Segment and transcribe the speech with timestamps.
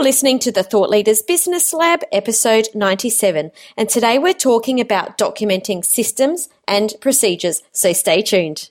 [0.00, 5.18] You're listening to the Thought Leaders Business Lab, episode 97, and today we're talking about
[5.18, 8.70] documenting systems and procedures, so stay tuned.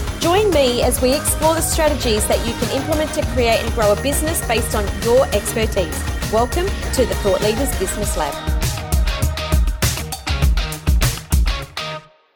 [0.21, 3.91] Join me as we explore the strategies that you can implement to create and grow
[3.91, 5.99] a business based on your expertise.
[6.31, 8.31] Welcome to the Thought Leaders Business Lab.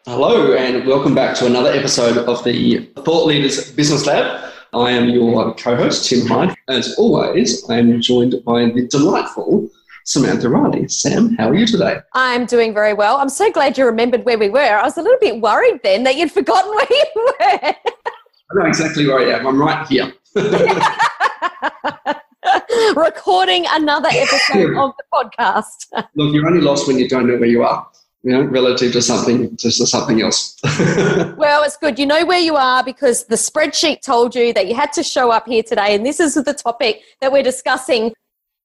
[0.07, 4.51] Hello, and welcome back to another episode of the Thought Leaders Business Lab.
[4.73, 6.55] I am your co host, Tim Hyde.
[6.67, 9.69] As always, I am joined by the delightful
[10.05, 10.87] Samantha Riley.
[10.87, 11.97] Sam, how are you today?
[12.13, 13.17] I'm doing very well.
[13.17, 14.59] I'm so glad you remembered where we were.
[14.59, 17.33] I was a little bit worried then that you'd forgotten where you were.
[17.41, 17.75] I
[18.53, 19.47] know exactly where I am.
[19.47, 20.13] I'm right here.
[22.95, 25.87] Recording another episode of the podcast.
[26.15, 27.87] Look, you're only lost when you don't know where you are.
[28.21, 30.55] You know, relative to something to something else.
[31.37, 31.97] well, it's good.
[31.99, 35.29] You know where you are because the spreadsheet told you that you had to show
[35.31, 38.13] up here today, and this is the topic that we're discussing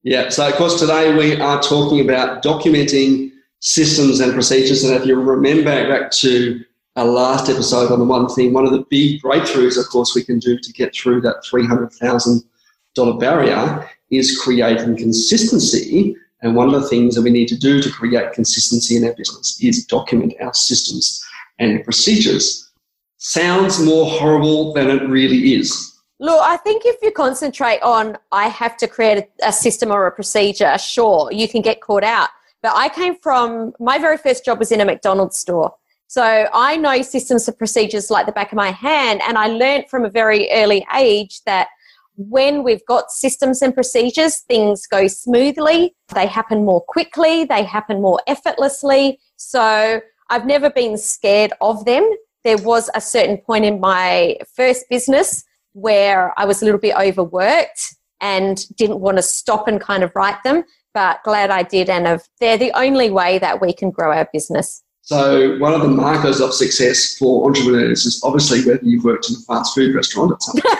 [0.03, 4.85] yeah, so of course today we are talking about documenting systems and procedures.
[4.85, 6.65] And if you remember back to
[6.97, 10.25] our last episode on the one thing, one of the big breakthroughs, of course, we
[10.25, 16.17] can do to get through that $300,000 barrier is creating consistency.
[16.43, 19.13] And one of the things that we need to do to create consistency in our
[19.13, 21.23] business is document our systems
[21.59, 22.71] and procedures.
[23.19, 25.90] Sounds more horrible than it really is.
[26.23, 30.07] Look, I think if you concentrate on, I have to create a, a, system or
[30.07, 32.29] a procedure, sure, you can get caught out.
[32.63, 35.75] But I came from, my very first job was in a McDonald's store.
[36.09, 39.23] So I know systems and procedures like the back of my hand.
[39.27, 41.69] And I learned from a very early age that
[42.17, 48.03] when we've got systems and procedures, things go smoothly, they happen more quickly, they happen
[48.03, 49.19] more effortlessly.
[49.37, 52.07] So I've never been scared of them.
[52.45, 56.97] There was a certain point in my first business where I was a little bit
[56.97, 60.65] overworked and didn't want to stop and kind of write them,
[60.95, 61.89] but glad I did.
[61.89, 64.83] And they're the only way that we can grow our business.
[65.03, 69.37] So, one of the markers of success for entrepreneurs is obviously whether you've worked in
[69.37, 70.77] a fast food restaurant at some point.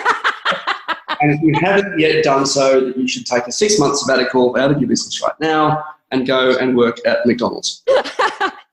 [1.21, 4.55] and if you haven't yet done so, then you should take a six month sabbatical
[4.57, 7.83] out of your business right now and go and work at McDonald's.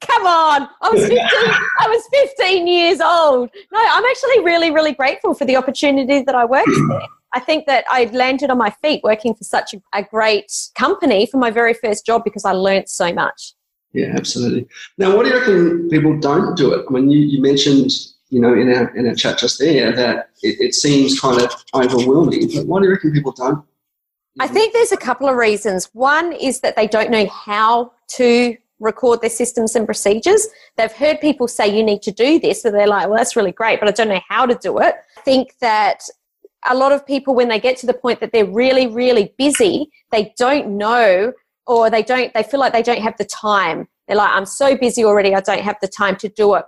[0.00, 0.68] Come on.
[0.80, 3.50] I was 15, I was 15 years old.
[3.72, 7.02] No, I'm actually really, really grateful for the opportunity that I worked there.
[7.34, 11.26] I think that I landed on my feet working for such a, a great company
[11.26, 13.52] for my very first job because I learned so much.
[13.92, 14.66] Yeah, absolutely.
[14.96, 16.86] Now, what do you reckon people don't do it?
[16.88, 17.90] I mean, you, you mentioned,
[18.30, 21.52] you know, in our, in our chat just there that it, it seems kind of
[21.74, 23.64] overwhelming, but why do you reckon people don't?
[24.40, 25.90] I think there's a couple of reasons.
[25.94, 30.46] One is that they don't know how to record their systems and procedures.
[30.76, 33.52] They've heard people say you need to do this, so they're like, well, that's really
[33.52, 34.94] great, but I don't know how to do it.
[35.16, 36.02] I think that
[36.68, 39.90] a lot of people, when they get to the point that they're really, really busy,
[40.10, 41.32] they don't know
[41.66, 43.88] or they don't, they feel like they don't have the time.
[44.06, 46.64] They're like, I'm so busy already, I don't have the time to do it.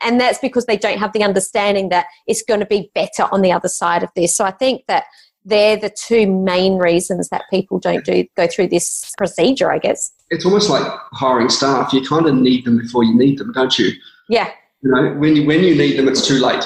[0.00, 3.42] And that's because they don't have the understanding that it's going to be better on
[3.42, 4.36] the other side of this.
[4.36, 5.04] So I think that
[5.44, 10.12] they're the two main reasons that people don't do go through this procedure, I guess.
[10.30, 11.92] It's almost like hiring staff.
[11.92, 13.90] You kind of need them before you need them, don't you?
[14.28, 14.50] Yeah.
[14.82, 16.64] You know, when you when you need them, it's too late.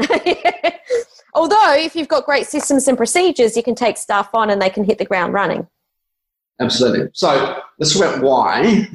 [1.34, 4.70] Although, if you've got great systems and procedures, you can take staff on and they
[4.70, 5.66] can hit the ground running.
[6.60, 7.08] Absolutely.
[7.12, 8.88] So let's talk about why.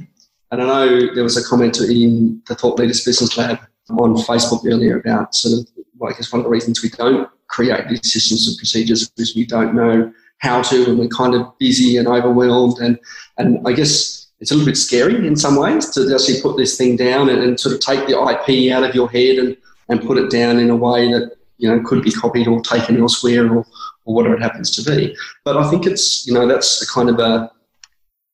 [0.51, 3.59] And I know there was a comment in the Thought Leaders Business Lab
[3.89, 5.67] on Facebook earlier about sort of,
[5.97, 9.35] well, I guess one of the reasons we don't create these systems and procedures because
[9.35, 12.97] we don't know how to and we're kind of busy and overwhelmed and
[13.37, 16.77] and I guess it's a little bit scary in some ways to actually put this
[16.77, 19.57] thing down and, and sort of take the IP out of your head and,
[19.89, 22.97] and put it down in a way that you know could be copied or taken
[22.97, 23.65] elsewhere or,
[24.05, 25.15] or whatever it happens to be.
[25.43, 27.51] But I think it's you know that's a kind of a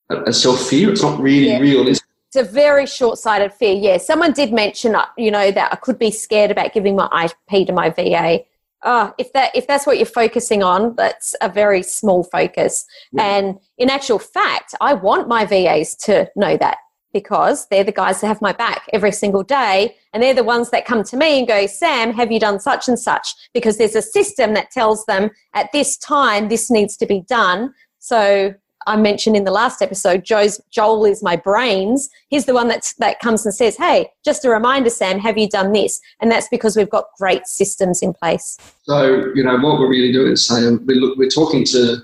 [0.10, 0.92] a self fear.
[0.92, 1.60] It's not really yeah.
[1.60, 2.00] real, is
[2.36, 3.74] it's a very short-sighted fear.
[3.74, 7.08] Yeah, someone did mention, uh, you know, that I could be scared about giving my
[7.24, 8.44] IP to my VA
[8.86, 12.86] oh, if that if that's what you're focusing on, that's a very small focus.
[13.12, 13.24] Yeah.
[13.24, 16.78] And in actual fact, I want my VAs to know that
[17.16, 19.96] because they're the guys that have my back every single day.
[20.14, 22.90] And they're the ones that come to me and go, Sam, have you done such
[22.90, 23.34] and such?
[23.54, 27.74] Because there's a system that tells them at this time, this needs to be done.
[28.00, 28.54] So
[28.88, 32.10] I mentioned in the last episode, Joe's, Joel is my brains.
[32.30, 35.50] He's the one that's, that comes and says, Hey, just a reminder, Sam, have you
[35.50, 36.00] done this?
[36.22, 38.58] And that's because we've got great systems in place.
[38.84, 41.98] So, you know, what we're really doing is saying, we look, we're talking to,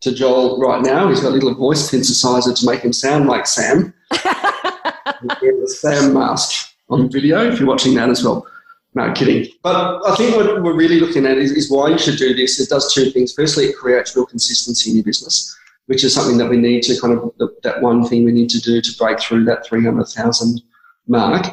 [0.00, 1.08] to Joel right now.
[1.08, 3.94] He's got a little voice synthesizer to make him sound like Sam.
[4.10, 8.46] the Sam mask on video if you're watching that as well.
[8.94, 9.46] No, kidding.
[9.62, 12.58] But I think what we're really looking at is, is why you should do this.
[12.58, 13.32] It does two things.
[13.32, 15.56] Firstly, it creates real consistency in your business,
[15.88, 17.32] which is something that we need to kind of,
[17.62, 20.60] that one thing we need to do to break through that 300,000
[21.06, 21.46] mark.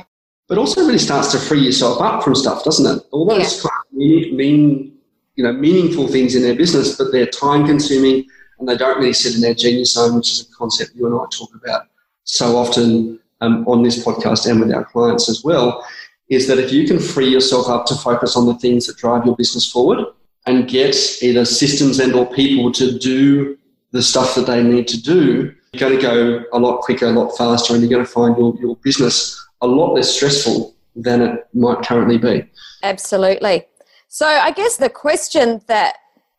[0.50, 3.04] But also really starts to free yourself up from stuff, doesn't it?
[3.12, 3.70] All those yeah.
[3.70, 4.98] kind of mean, mean,
[5.36, 8.26] you know, meaningful things in their business, but they're time consuming
[8.60, 11.16] and they don't really sit in their genius zone, which is a concept you and
[11.16, 11.88] I talk about
[12.26, 15.88] so often um, on this podcast and with our clients as well,
[16.30, 19.26] is that if you can free yourself up to focus on the things that drive
[19.26, 20.06] your business forward
[20.46, 23.58] and get either systems and or people to do
[23.96, 27.12] the stuff that they need to do, you're going to go a lot quicker, a
[27.12, 31.22] lot faster, and you're going to find your, your business a lot less stressful than
[31.22, 32.44] it might currently be.
[32.84, 33.64] Absolutely.
[34.10, 35.96] So I guess the question that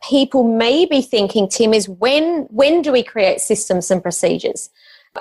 [0.06, 4.69] people may be thinking, Tim, is when when do we create systems and procedures?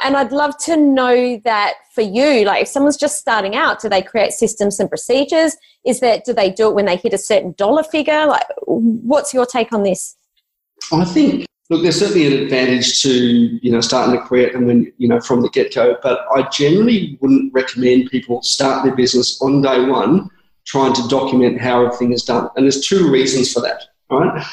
[0.04, 3.88] And I'd love to know that for you, like if someone's just starting out, do
[3.88, 5.56] they create systems and procedures?
[5.86, 8.26] Is that do they do it when they hit a certain dollar figure?
[8.26, 10.18] Like what's your take on this?
[10.92, 14.92] I think look, there's certainly an advantage to, you know, starting to create them when,
[14.98, 19.62] you know, from the get-go, but I generally wouldn't recommend people start their business on
[19.62, 20.30] day one
[20.66, 22.50] trying to document how everything is done.
[22.56, 24.46] And there's two reasons for that, right?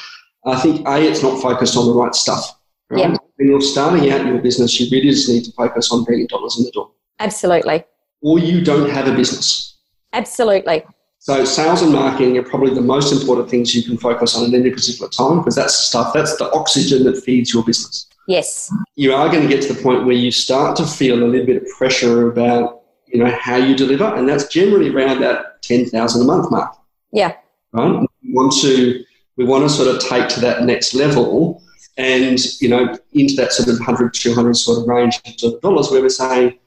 [0.45, 2.59] I think A, it's not focused on the right stuff.
[2.91, 3.11] Right?
[3.11, 6.29] Yeah when you're starting out your business, you really just need to focus on bringing
[6.29, 6.93] dollars in the door.
[7.19, 7.85] Absolutely.
[8.21, 9.79] Or you don't have a business.
[10.13, 10.85] Absolutely.
[11.23, 14.55] So sales and marketing are probably the most important things you can focus on at
[14.55, 18.09] any particular time because that's the stuff, that's the oxygen that feeds your business.
[18.27, 18.75] Yes.
[18.97, 21.47] You are going to get to the point where you start to feel a little
[21.47, 25.87] bit of pressure about, you know, how you deliver, and that's generally around that ten
[25.87, 26.75] thousand a month mark.
[27.13, 27.37] Yeah.
[27.71, 28.01] Right.
[28.25, 29.05] We want to
[29.37, 31.63] we want to sort of take to that next level
[31.99, 36.01] and you know into that sort of 100 200 sort of range of dollars where
[36.01, 36.59] we're saying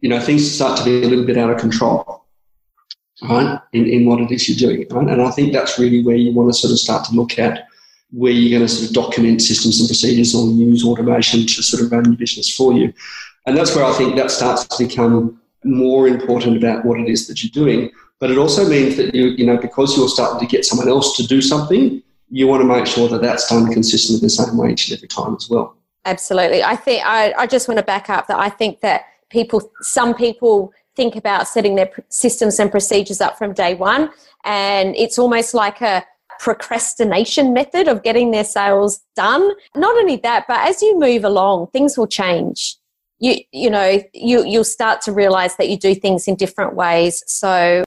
[0.00, 2.23] you know things start to be a little bit out of control
[3.28, 6.16] right in, in what it is you're doing right and i think that's really where
[6.16, 7.68] you want to sort of start to look at
[8.10, 11.82] where you're going to sort of document systems and procedures or use automation to sort
[11.82, 12.92] of run your business for you
[13.46, 17.26] and that's where i think that starts to become more important about what it is
[17.26, 17.90] that you're doing
[18.20, 21.16] but it also means that you you know because you're starting to get someone else
[21.16, 24.72] to do something you want to make sure that that's done consistently the same way
[24.72, 25.76] each and every time as well.
[26.04, 26.62] Absolutely.
[26.62, 30.14] I think I, I just want to back up that I think that people, some
[30.14, 34.10] people think about setting their systems and procedures up from day one,
[34.44, 36.04] and it's almost like a
[36.40, 39.52] procrastination method of getting their sales done.
[39.76, 42.76] Not only that, but as you move along, things will change.
[43.18, 47.22] You you know you you'll start to realize that you do things in different ways.
[47.26, 47.84] So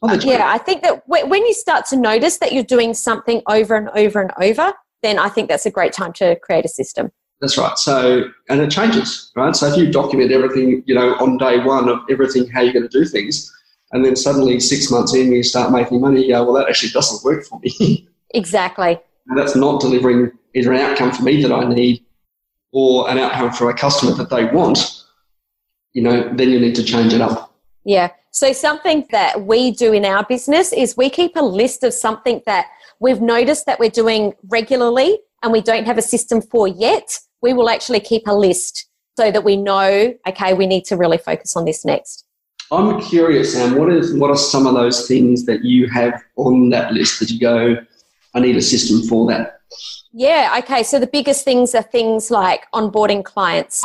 [0.00, 3.74] Oh, yeah, I think that when you start to notice that you're doing something over
[3.74, 4.72] and over and over,
[5.02, 7.10] then I think that's a great time to create a system.
[7.40, 7.78] That's right.
[7.78, 9.54] So, and it changes, right?
[9.54, 12.88] So if you document everything, you know, on day one of everything, how you're going
[12.88, 13.52] to do things,
[13.92, 16.90] and then suddenly six months in, you start making money, you go, well, that actually
[16.90, 18.08] doesn't work for me.
[18.34, 18.98] exactly.
[19.28, 22.04] And that's not delivering either an outcome for me that I need
[22.72, 25.04] or an outcome for a customer that they want,
[25.92, 27.54] you know, then you need to change it up.
[27.84, 28.10] Yeah.
[28.30, 32.42] So, something that we do in our business is we keep a list of something
[32.44, 32.66] that
[33.00, 37.18] we've noticed that we're doing regularly and we don't have a system for yet.
[37.42, 41.18] We will actually keep a list so that we know, okay, we need to really
[41.18, 42.24] focus on this next.
[42.70, 46.68] I'm curious, Sam, what is what are some of those things that you have on
[46.70, 47.76] that list that you go,
[48.34, 49.60] I need a system for that?
[50.12, 50.82] Yeah, okay.
[50.82, 53.84] So the biggest things are things like onboarding clients.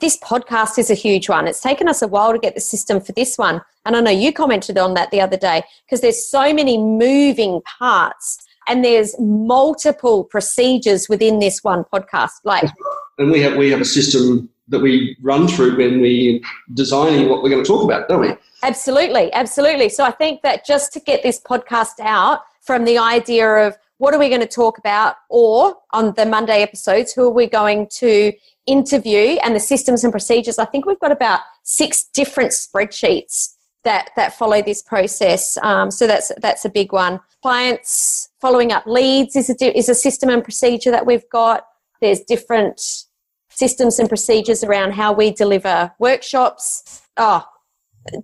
[0.00, 1.46] This podcast is a huge one.
[1.46, 3.62] It's taken us a while to get the system for this one.
[3.84, 7.60] And I know you commented on that the other day because there's so many moving
[7.62, 8.38] parts
[8.68, 12.40] and there's multiple procedures within this one podcast.
[12.44, 12.70] Like
[13.18, 16.42] and we have we have a system that we run through when we
[16.74, 18.32] designing what we're going to talk about, don't we?
[18.62, 19.88] Absolutely, absolutely.
[19.88, 24.14] So I think that just to get this podcast out from the idea of what
[24.14, 27.86] are we going to talk about or on the monday episodes who are we going
[27.88, 28.32] to
[28.66, 34.10] interview and the systems and procedures i think we've got about six different spreadsheets that
[34.16, 39.36] that follow this process um, so that's that's a big one clients following up leads
[39.36, 41.64] is a is a system and procedure that we've got
[42.00, 43.06] there's different
[43.50, 47.02] systems and procedures around how we deliver workshops.
[47.16, 47.44] Oh,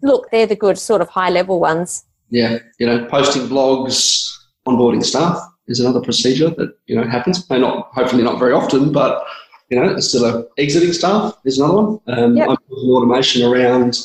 [0.02, 2.04] look, they're the good sort of high level ones.
[2.30, 4.26] Yeah, you know, posting blogs,
[4.66, 7.48] onboarding staff is another procedure that you know happens.
[7.50, 9.24] May not, hopefully, not very often, but
[9.70, 12.00] you know, it's still a exiting staff is another one.
[12.06, 12.48] Um, yep.
[12.48, 13.98] I'm automation around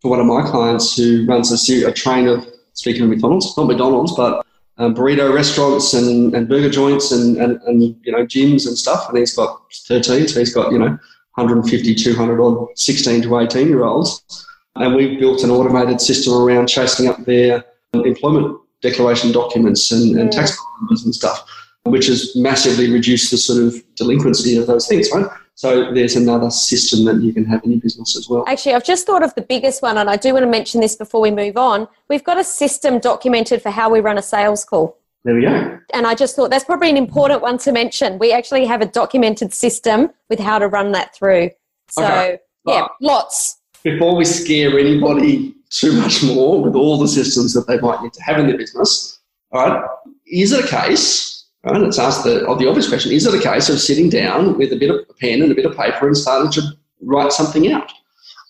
[0.00, 3.66] for one of my clients who runs a, a chain of speaking of McDonald's, not
[3.66, 4.46] McDonald's, but
[4.78, 9.08] um, burrito restaurants and, and burger joints and, and, and, you know gyms and stuff.
[9.08, 10.98] And he's got 13, so he's got you know
[11.34, 14.46] 150, 200 on 16 to 18 year olds.
[14.76, 20.30] And we've built an automated system around chasing up their employment declaration documents and, and
[20.30, 21.44] tax numbers and stuff,
[21.84, 25.26] which has massively reduced the sort of delinquency of those things, right?
[25.58, 28.44] So there's another system that you can have in your business as well.
[28.46, 30.94] Actually, I've just thought of the biggest one, and I do want to mention this
[30.94, 31.88] before we move on.
[32.08, 34.96] We've got a system documented for how we run a sales call.
[35.24, 35.80] There we go.
[35.92, 38.20] And I just thought that's probably an important one to mention.
[38.20, 41.50] We actually have a documented system with how to run that through.
[41.90, 42.38] So, okay.
[42.64, 43.56] yeah, lots.
[43.82, 48.12] Before we scare anybody too much more with all the systems that they might need
[48.12, 49.18] to have in their business,
[49.50, 49.88] all right,
[50.24, 51.27] is it a case
[51.64, 51.80] Right?
[51.80, 54.72] Let's ask the, oh, the obvious question Is it a case of sitting down with
[54.72, 56.62] a bit of a pen and a bit of paper and starting to
[57.02, 57.92] write something out?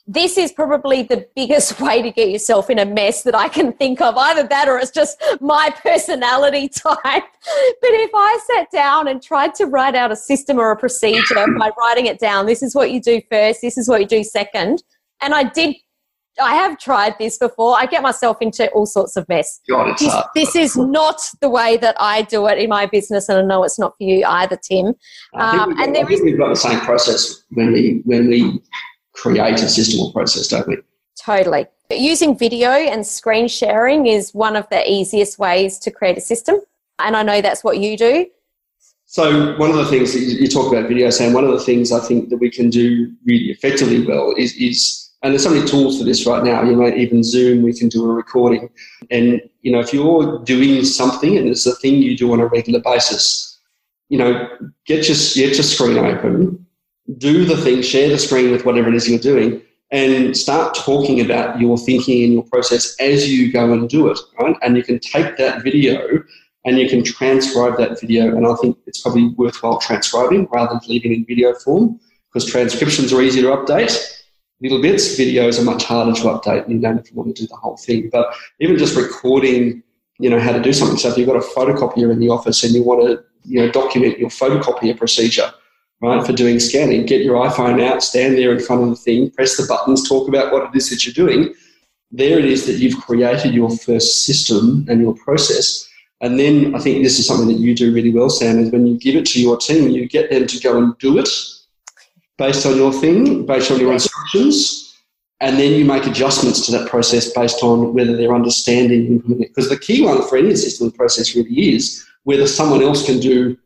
[0.07, 3.73] This is probably the biggest way to get yourself in a mess that I can
[3.73, 4.17] think of.
[4.17, 6.95] Either that or it's just my personality type.
[7.05, 11.47] But if I sat down and tried to write out a system or a procedure
[11.59, 14.25] by writing it down, this is what you do first, this is what you do
[14.25, 14.83] second,
[15.21, 15.77] and I did
[16.41, 17.77] I have tried this before.
[17.79, 19.61] I get myself into all sorts of mess.
[19.69, 23.39] God, this, this is not the way that I do it in my business, and
[23.39, 24.87] I know it's not for you either, Tim.
[24.87, 24.95] Um,
[25.35, 28.61] got, and there is, we've got the same process when we when we
[29.13, 30.79] create a system or process, don't we?
[31.21, 31.67] Totally.
[31.91, 36.57] Using video and screen sharing is one of the easiest ways to create a system,
[36.99, 38.27] and I know that's what you do.
[39.11, 41.93] So one of the things that you talk about video, Sam, one of the things
[41.93, 45.67] I think that we can do really effectively well is is and there's so many
[45.67, 46.63] tools for this right now.
[46.63, 48.71] You know, even Zoom, we can do a recording.
[49.11, 52.47] And, you know, if you're doing something and it's a thing you do on a
[52.47, 53.59] regular basis,
[54.09, 54.49] you know,
[54.87, 56.65] get your, get your screen open,
[57.19, 59.61] do the thing, share the screen with whatever it is you're doing,
[59.91, 64.19] and start talking about your thinking and your process as you go and do it,
[64.39, 64.55] right?
[64.63, 66.23] And you can take that video
[66.65, 68.37] and you can transcribe that video.
[68.37, 71.99] And I think it's probably worthwhile transcribing rather than leaving it in video form
[72.33, 74.18] because transcriptions are easy to update
[74.61, 75.19] little bits.
[75.19, 76.65] Videos are much harder to update.
[76.65, 78.09] And you don't want to do the whole thing.
[78.11, 79.83] But even just recording,
[80.19, 80.99] you know, how to do something.
[80.99, 83.71] So if you've got a photocopier in the office and you want to, you know,
[83.71, 85.53] document your photocopier procedure,
[86.01, 89.31] right, for doing scanning, get your iPhone out, stand there in front of the thing,
[89.31, 91.55] press the buttons, talk about what it is that you're doing.
[92.11, 95.87] There it is that you've created your first system and your process.
[96.21, 98.87] And then I think this is something that you do really well, Sam, is when
[98.87, 101.29] you give it to your team, you get them to go and do it
[102.39, 104.97] based on your thing, based on your instructions,
[105.41, 109.19] and then you make adjustments to that process based on whether they're understanding.
[109.19, 113.57] Because the key one for any system process really is whether someone else can do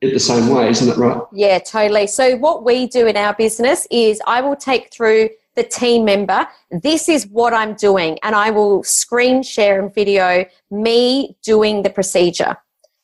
[0.00, 1.20] it the same way, isn't it right?
[1.32, 2.08] Yeah, totally.
[2.08, 6.46] So what we do in our business is I will take through the team member,
[6.70, 11.90] this is what I'm doing, and I will screen share and video me doing the
[11.90, 12.56] procedure.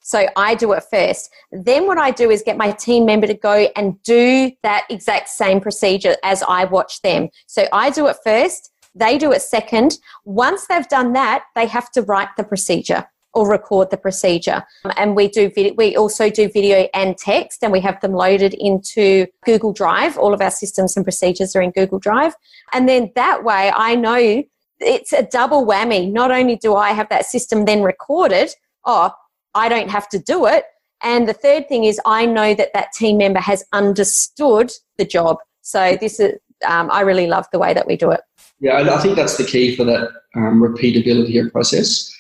[0.09, 1.31] So I do it first.
[1.53, 5.29] Then what I do is get my team member to go and do that exact
[5.29, 7.29] same procedure as I watch them.
[7.47, 9.99] So I do it first, they do it second.
[10.25, 14.65] Once they've done that, they have to write the procedure or record the procedure.
[14.97, 18.55] And we do video, we also do video and text and we have them loaded
[18.55, 20.17] into Google Drive.
[20.17, 22.33] All of our systems and procedures are in Google Drive.
[22.73, 24.43] And then that way I know
[24.81, 26.11] it's a double whammy.
[26.11, 28.55] Not only do I have that system then recorded,
[28.87, 29.13] oh,
[29.59, 30.65] I don't have to do it.
[31.03, 35.37] And the third thing is, I know that that team member has understood the job.
[35.63, 36.33] So this is,
[36.67, 38.21] um, I really love the way that we do it.
[38.61, 42.13] Yeah, I think that's the key for that um, repeatability of process.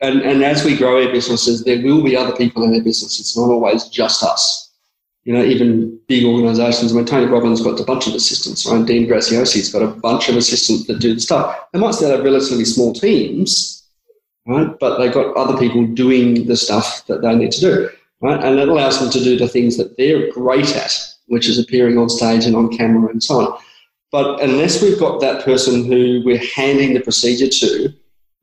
[0.00, 3.20] And, and as we grow our businesses, there will be other people in our business.
[3.20, 4.72] It's not always just us.
[5.24, 6.92] You know, even big organisations.
[6.92, 8.84] I mean, Tony Robbins got a bunch of assistants, right?
[8.84, 11.58] Dean Graziosi's got a bunch of assistants that do the stuff.
[11.72, 13.83] They might still have relatively small teams,
[14.46, 14.68] right?
[14.78, 17.88] But they've got other people doing the stuff that they need to do,
[18.20, 18.42] right?
[18.42, 20.96] And it allows them to do the things that they're great at,
[21.26, 23.58] which is appearing on stage and on camera and so on.
[24.12, 27.92] But unless we've got that person who we're handing the procedure to,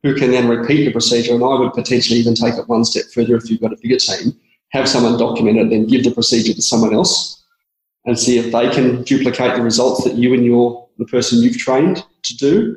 [0.02, 3.04] who can then repeat the procedure, and I would potentially even take it one step
[3.14, 4.38] further if you've got a bigger team,
[4.70, 7.44] have someone document it, then give the procedure to someone else
[8.04, 11.58] and see if they can duplicate the results that you and your the person you've
[11.58, 12.76] trained to do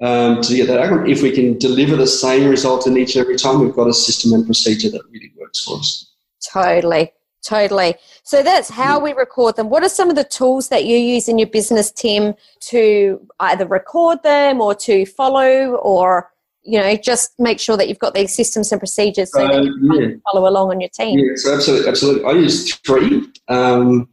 [0.00, 1.06] um, to get that outcome.
[1.06, 3.94] If we can deliver the same result in each and every time, we've got a
[3.94, 6.12] system and procedure that really works for us.
[6.52, 7.12] Totally.
[7.42, 7.94] Totally.
[8.22, 9.70] So that's how we record them.
[9.70, 12.34] What are some of the tools that you use in your business, Tim,
[12.68, 16.30] to either record them or to follow or
[16.62, 19.64] you know just make sure that you've got these systems and procedures so uh, that
[19.64, 20.16] you can yeah.
[20.30, 21.18] follow along on your team?
[21.18, 22.24] Yeah, so absolutely, absolutely.
[22.26, 23.26] I use three.
[23.48, 24.10] Um,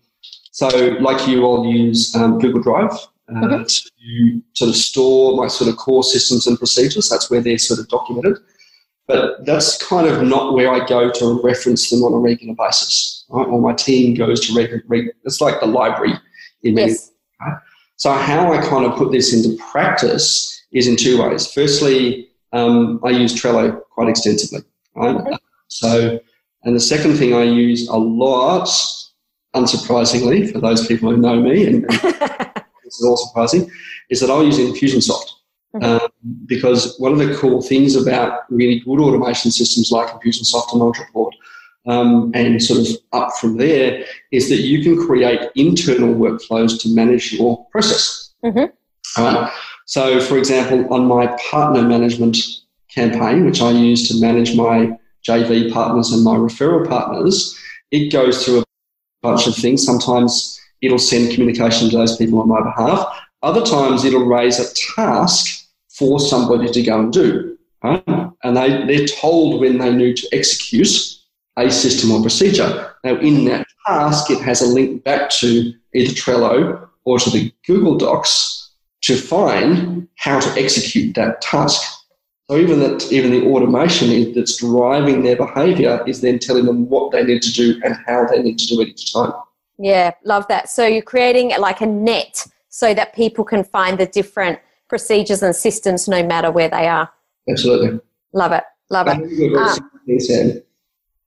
[0.52, 0.70] so,
[1.02, 2.98] like you, I'll use um, Google Drive
[3.30, 7.10] uh, to sort of store my sort of core systems and procedures.
[7.10, 8.38] That's where they're sort of documented.
[9.08, 13.26] But that's kind of not where I go to reference them on a regular basis.
[13.30, 13.48] Right?
[13.48, 14.84] Or my team goes to regular.
[14.88, 16.14] Reg- it's like the library
[16.64, 16.92] in many.
[16.92, 17.12] Yes.
[17.42, 17.58] Right?
[17.96, 21.52] So how I kind of put this into practice is in two ways.
[21.52, 24.62] Firstly, um, I use Trello quite extensively.
[24.96, 25.40] Right?
[25.68, 26.20] So,
[26.64, 28.70] and the second thing I use a lot,
[29.56, 32.16] unsurprisingly, for those people who know me, and, and
[32.88, 33.70] this is all surprising,
[34.10, 35.32] is that I'll use Infusionsoft.
[35.76, 35.84] Mm-hmm.
[35.84, 36.10] Um,
[36.46, 41.32] because one of the cool things about really good automation systems like Infusionsoft and Ontraport,
[41.86, 46.90] um, and sort of up from there, is that you can create internal workflows to
[46.90, 48.34] manage your process.
[48.44, 49.22] Mm-hmm.
[49.22, 49.52] Right?
[49.86, 52.38] So, for example, on my partner management
[52.94, 57.58] campaign, which I use to manage my JV partners and my referral partners,
[57.92, 58.64] it goes through a
[59.22, 59.86] bunch of things.
[59.86, 63.08] Sometimes it'll send communication to those people on my behalf.
[63.44, 67.58] Other times it'll raise a task for somebody to go and do.
[67.84, 68.04] Right?
[68.44, 70.90] And they, they're told when they need to execute
[71.58, 72.96] a system or procedure.
[73.04, 77.52] Now, in that task, it has a link back to either Trello or to the
[77.66, 81.82] Google Docs to find how to execute that task.
[82.50, 87.12] So even that, even the automation that's driving their behaviour is then telling them what
[87.12, 89.34] they need to do and how they need to do it each time.
[89.78, 90.70] Yeah, love that.
[90.70, 95.56] So you're creating like a net so that people can find the different procedures and
[95.56, 97.10] systems no matter where they are.
[97.50, 98.00] Absolutely.
[98.34, 98.64] Love it.
[98.90, 99.58] Love it.
[99.58, 100.62] Um,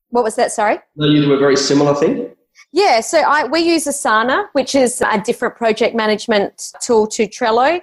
[0.09, 0.51] what was that?
[0.53, 0.79] Sorry?
[0.97, 2.31] No, you do a very similar thing.
[2.73, 7.81] Yeah, so I, we use Asana, which is a different project management tool to Trello.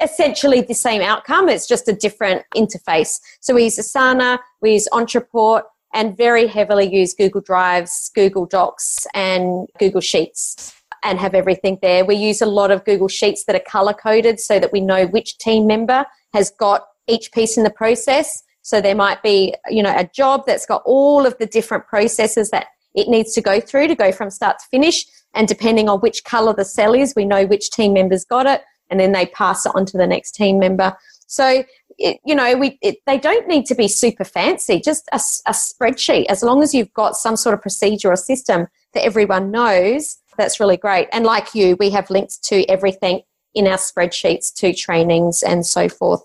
[0.00, 3.20] Essentially the same outcome, it's just a different interface.
[3.40, 5.62] So we use Asana, we use Ontraport,
[5.94, 10.74] and very heavily use Google Drives, Google Docs, and Google Sheets
[11.04, 12.04] and have everything there.
[12.04, 15.06] We use a lot of Google Sheets that are color coded so that we know
[15.06, 18.42] which team member has got each piece in the process.
[18.62, 22.50] So there might be, you know, a job that's got all of the different processes
[22.50, 25.06] that it needs to go through to go from start to finish.
[25.34, 28.62] And depending on which color the cell is, we know which team members got it,
[28.90, 30.96] and then they pass it on to the next team member.
[31.26, 31.64] So,
[31.98, 35.52] it, you know, we, it, they don't need to be super fancy, just a, a
[35.52, 36.26] spreadsheet.
[36.26, 40.60] As long as you've got some sort of procedure or system that everyone knows, that's
[40.60, 41.08] really great.
[41.12, 43.22] And like you, we have links to everything
[43.54, 46.22] in our spreadsheets to trainings and so forth.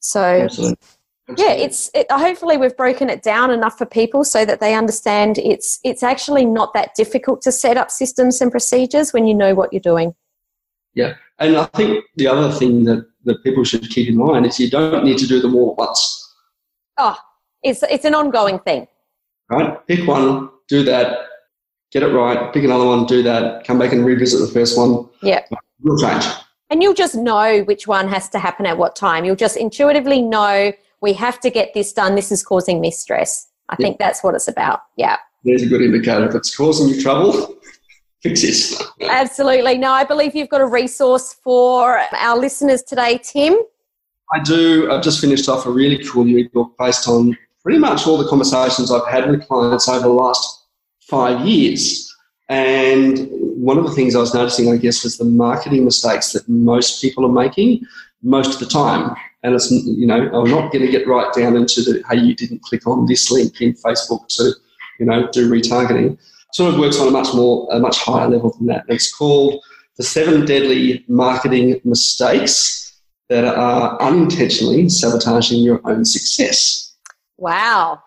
[0.00, 0.76] So, Absolutely.
[1.28, 1.44] Absolutely.
[1.44, 5.38] yeah, it's it, hopefully we've broken it down enough for people so that they understand
[5.38, 9.54] it's it's actually not that difficult to set up systems and procedures when you know
[9.54, 10.16] what you're doing.
[10.94, 14.58] Yeah, and I think the other thing that that people should keep in mind is
[14.58, 16.34] you don't need to do them all at once.
[16.98, 17.16] Oh,
[17.62, 18.86] it's it's an ongoing thing.
[19.50, 21.26] Right, pick one, do that,
[21.90, 25.08] get it right, pick another one, do that, come back and revisit the first one.
[25.22, 25.44] Yeah.
[25.80, 26.24] We'll change.
[26.70, 29.24] And you'll just know which one has to happen at what time.
[29.26, 32.14] You'll just intuitively know we have to get this done.
[32.14, 33.48] This is causing me stress.
[33.68, 34.80] I think that's what it's about.
[34.96, 35.18] Yeah.
[35.44, 36.26] There's a good indicator.
[36.28, 37.56] If it's causing you trouble,
[38.22, 38.80] fix.
[39.00, 39.78] Absolutely.
[39.78, 43.58] No, I believe you've got a resource for our listeners today, Tim.
[44.32, 44.90] I do.
[44.90, 48.28] I've just finished off a really cool new book based on pretty much all the
[48.28, 50.66] conversations I've had with clients over the last
[51.00, 52.08] five years.
[52.48, 56.48] And one of the things I was noticing, I guess, was the marketing mistakes that
[56.48, 57.86] most people are making
[58.22, 59.14] most of the time.
[59.42, 62.34] And it's, you know, I'm not going to get right down into the, hey, you
[62.34, 64.52] didn't click on this link in Facebook to,
[64.98, 66.18] you know, do retargeting.
[66.52, 68.84] Sort of works on a much more, a much higher level than that.
[68.86, 69.62] And it's called
[69.96, 76.94] The Seven Deadly Marketing Mistakes that are unintentionally sabotaging your own success.
[77.38, 78.02] Wow.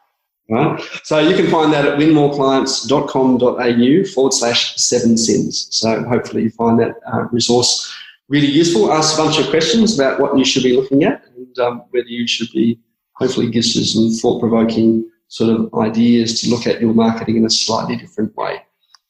[0.48, 0.80] Right?
[1.04, 5.68] So you can find that at winmoreclients.com.au forward slash seven sins.
[5.72, 7.92] So hopefully you find that uh, resource
[8.30, 8.94] really useful.
[8.94, 12.08] Ask a bunch of questions about what you should be looking at and um, whether
[12.08, 12.80] you should be,
[13.14, 17.46] hopefully gives you some thought provoking sort of ideas to look at your marketing in
[17.46, 18.64] a slightly different way.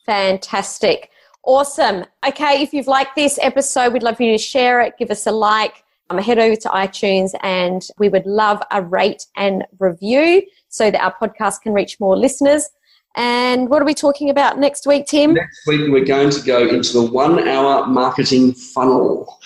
[0.05, 1.09] Fantastic.
[1.43, 2.05] Awesome.
[2.27, 5.27] Okay, if you've liked this episode, we'd love for you to share it, give us
[5.27, 10.43] a like, um, head over to iTunes, and we would love a rate and review
[10.69, 12.69] so that our podcast can reach more listeners.
[13.15, 15.33] And what are we talking about next week, Tim?
[15.33, 19.39] Next week, we're going to go into the one hour marketing funnel.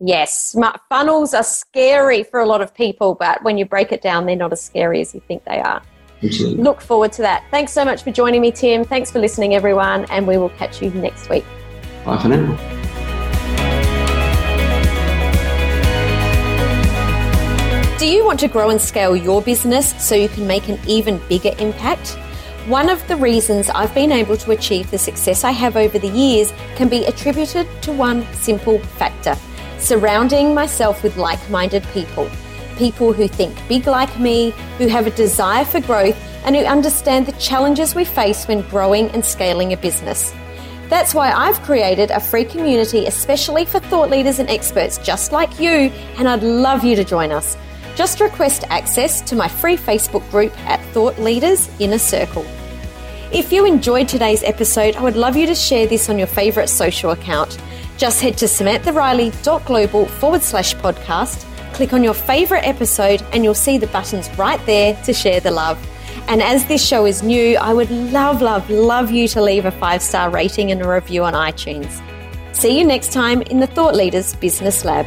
[0.00, 0.56] Yes,
[0.88, 4.36] funnels are scary for a lot of people, but when you break it down, they're
[4.36, 5.82] not as scary as you think they are.
[6.24, 6.62] Absolutely.
[6.62, 7.44] Look forward to that.
[7.50, 8.84] Thanks so much for joining me, Tim.
[8.84, 11.44] Thanks for listening, everyone, and we will catch you next week.
[12.04, 12.56] Bye for now.
[17.98, 21.20] Do you want to grow and scale your business so you can make an even
[21.28, 22.18] bigger impact?
[22.66, 26.08] One of the reasons I've been able to achieve the success I have over the
[26.08, 29.36] years can be attributed to one simple factor
[29.78, 32.28] surrounding myself with like minded people.
[32.76, 37.26] People who think big like me, who have a desire for growth, and who understand
[37.26, 40.32] the challenges we face when growing and scaling a business.
[40.88, 45.58] That's why I've created a free community especially for thought leaders and experts just like
[45.58, 47.56] you, and I'd love you to join us.
[47.94, 52.44] Just request access to my free Facebook group at Thought Leaders Inner Circle.
[53.32, 56.68] If you enjoyed today's episode, I would love you to share this on your favourite
[56.68, 57.58] social account.
[57.96, 63.76] Just head to samanthariley.global forward slash podcast, click on your favourite episode, and you'll see
[63.76, 65.78] the buttons right there to share the love.
[66.28, 69.70] And as this show is new, I would love, love, love you to leave a
[69.70, 72.00] five star rating and a review on iTunes.
[72.52, 75.06] See you next time in the Thought Leaders Business Lab.